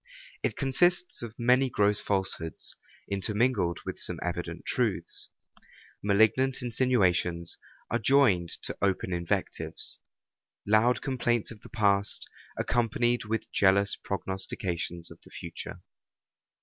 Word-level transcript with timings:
It 0.41 0.57
consists 0.57 1.21
of 1.21 1.37
many 1.37 1.69
gross 1.69 1.99
falsehoods, 2.01 2.75
intermingled 3.07 3.81
with 3.85 3.99
some 3.99 4.19
evident 4.23 4.65
truths: 4.65 5.29
malignant 6.01 6.63
insinuations 6.63 7.55
are 7.91 7.99
joined 7.99 8.49
to 8.63 8.75
open 8.81 9.13
invectives; 9.13 9.99
loud 10.65 11.03
complaints 11.03 11.51
of 11.51 11.61
the 11.61 11.69
past, 11.69 12.25
accompanied 12.57 13.25
with 13.25 13.51
jealous 13.51 13.95
prognostications 13.95 15.11
of 15.11 15.21
the 15.21 15.29
future. 15.29 15.83